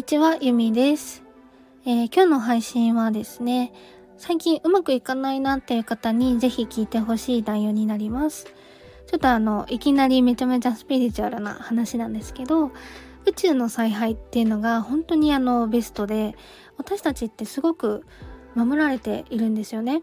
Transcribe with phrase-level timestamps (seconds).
[0.00, 1.22] にちは、ゆみです、
[1.84, 3.70] えー、今日の配信はですね、
[4.16, 8.46] 最近うまくいかないなっていう方にぜひ聞いてほしい内容になります。
[8.46, 12.72] ちょっとあの、いきなりめちゃめちゃスピリチュアルな話なんですけど、
[13.26, 16.34] 宇宙の采配っていうのが本当にあのベストで、
[16.78, 18.06] 私たちってすごく
[18.54, 20.00] 守られているんですよね。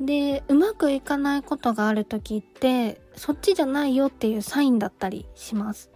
[0.00, 5.90] で、うまくいかないことがある時って、そっちじゃないよっていうサインだったりします。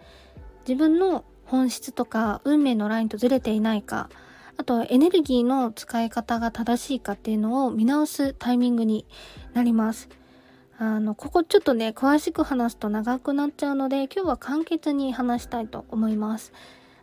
[0.67, 4.09] 自分の本質とか運命のラインとずれていないか、
[4.57, 9.05] あとエネルギーの使い方が正しいかっていうのを見直すタイミングに
[9.53, 10.09] なります。
[10.77, 16.51] あの、ここちょっとね、詳しく話すと長くなっちゃうので、今日は簡潔に話したいと思います。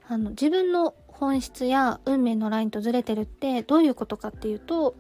[0.09, 4.95] あの、自分の本質や運命のラインとずれてるってどういうことかっていうと、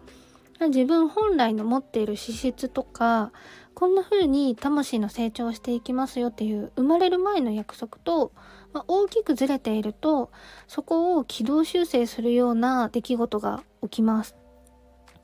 [0.68, 3.32] 自分本来の持っている資質とか、
[3.74, 8.32] こんな風に魂の成長をしていきますよっていう生まれる前の約束と、
[8.72, 10.30] まあ、大きくずれていると
[10.66, 14.36] そこを軌道修正するような出来事が起きます。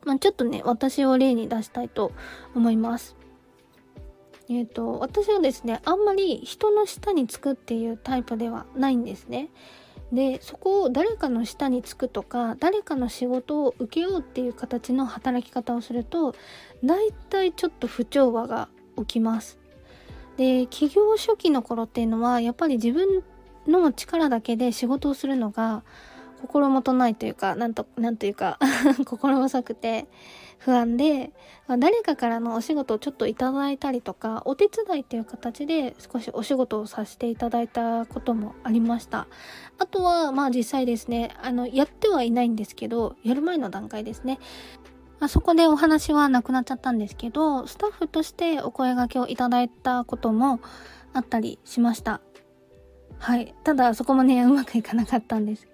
[0.04, 2.12] まあ、ちょっとね私を例に出したいと
[2.54, 3.16] 思います。
[4.48, 9.50] えっ、ー、と私はですねあんまり人の下につくっていうタイプではないんですね。
[10.12, 16.34] でそこを誰かの下につくとか誰かの仕事を請け負うっていう形の働き方をすると
[16.82, 19.58] 大体ちょっと不調和が起きます。
[20.38, 23.22] で起業初期の頃っていうのはやっぱり自分
[23.66, 25.82] の力だけで仕事をするのが
[26.40, 28.58] 心もとないというかなんとなんというか
[29.04, 30.06] 心細くて
[30.58, 31.32] 不安で、
[31.66, 39.28] まあ、誰かからのお仕事をちょっといただいたりとかお手伝いっていう形で少しお仕事をさせていただいたこともありました。
[39.78, 44.38] あとはまあ実際ですねあのやってはいないんですけどやる前の段階ですね。
[45.20, 50.60] まあ、そこでお話はなくなっちゃったんですけどスタッフとしてお声掛けをいただいたことも
[51.12, 52.20] あったりしました。
[53.18, 53.54] はい。
[53.64, 55.66] ただそこもねうまくいかなかったんです。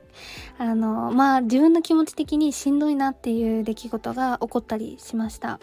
[0.58, 5.60] あのまあ自分の気持ち的にしんどいなっていう出来事が起こったりしました。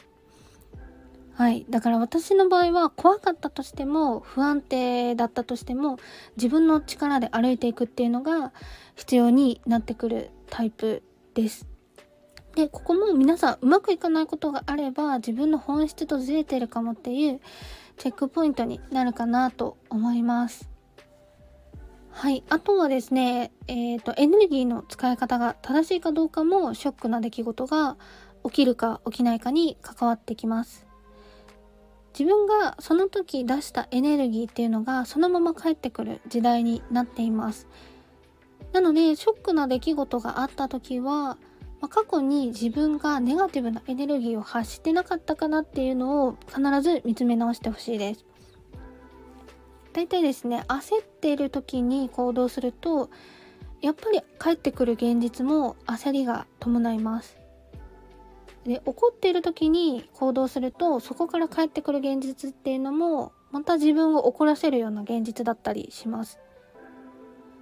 [1.33, 1.65] はい。
[1.69, 5.97] だから私の場合は怖かったとしても不安定だったとしても
[6.35, 8.51] 自分の力で歩いていくっていうのが
[8.95, 11.03] 必要になってくるタイプ
[11.33, 11.67] です。
[12.55, 17.39] でここも皆さんうまくいかないことがあれば自分の本質とずれてるかもっていう
[17.97, 20.70] チェックポイントになるかなと思います。
[22.11, 22.43] はい。
[22.49, 27.97] あとはですね、えっ、ー、と、エネルギーの使い方が正しいかどうかもショックな出来事が
[28.43, 30.85] 起きるか起きないかに関わってきます。
[32.17, 37.67] 自分がその時出したエネルギーっていうのがそのまま返ってくる時代になっています。
[38.73, 41.37] なので、ショックな出来事があった時は、
[41.79, 48.25] ま、過去に自分がネガティブなエネルギーを発してなかったかなっていうのを必ず見つめ直してほしいです。
[49.93, 53.09] 大体ですね焦っている時に行動すると
[53.81, 57.37] やっぱり帰ってくる現実も焦りが伴います。
[58.63, 66.39] で怒っている時に行動するとそこから帰ってくる現実っていうのもまた自分を怒らせるような現実だったりします。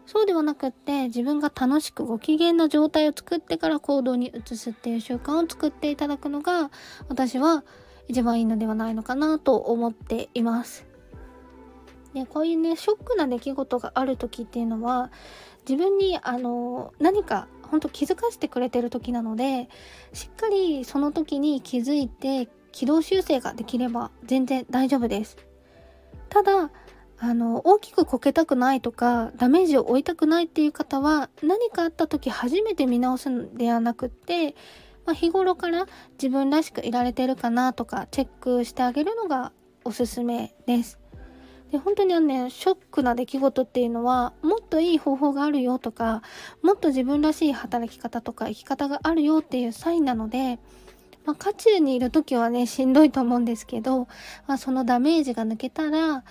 [0.05, 6.71] そうではなくって自分が楽しくご機嫌な状態を作ってから行動に移すっていう習慣を作っていただくのが
[7.09, 7.63] 私は
[8.07, 10.88] 一番いいのではないのかなと思っています。
[12.13, 15.11] ね、こういうねショックな出来事がある時っていうのは
[15.67, 19.69] 自分にあの何か本当気づかせてくれてる時なので
[20.13, 25.37] しっかりその時に気づいて軌道修正ができれば全然大丈夫です。
[26.29, 26.71] ただ
[27.21, 34.55] あの大きくこけたくないとかダメージを負いたくないっていう方は何かあった時初めて見直すんではなくって、
[35.05, 39.51] まあ、日頃から自分らしくいられてるかなとかチェックしてあげるのが
[39.83, 40.97] おすすめです。
[41.71, 46.23] で本当にあのねショックな出来事っていうのはもっといい方法があるよとか
[46.63, 50.59] もっと自分らしい働き方とか生き方があるよっていうサインなので、
[51.25, 54.07] まあ、渦中にいる時はねしんどいと思うんですけど、
[54.47, 56.23] まあ、そのダメージが抜けたら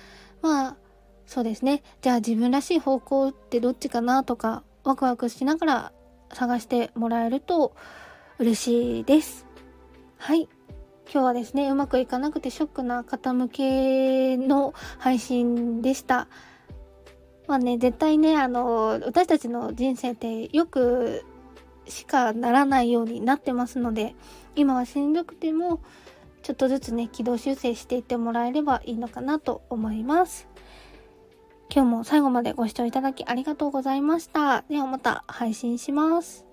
[0.43, 0.77] まあ
[1.27, 5.93] そうですねじゃあ自分らしい方向ってどっちかなとかワクワクしながら
[6.33, 7.75] 探してもらえると
[8.39, 9.47] 嬉しいです。
[10.19, 10.49] はい
[11.11, 16.29] 今日はですね、うまくいかなくてショックな方向けの配信でした。
[17.47, 21.25] まあね、絶対ね、あの、私たちの人生ってよく
[21.87, 24.15] しかならないようになってますので、
[24.55, 25.81] 今はしんどくても、
[26.43, 30.47] ちょっとずつね、軌道修正していってもらえればいいのかなと思います。
[31.71, 34.63] 今日も最後までご視聴いただきありがとうございました。
[34.69, 36.45] ではまた配信します。